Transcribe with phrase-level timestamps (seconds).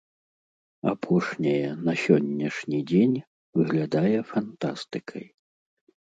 [0.91, 3.13] Апошняе на сённяшні дзень
[3.59, 5.25] выглядае фантастыкай.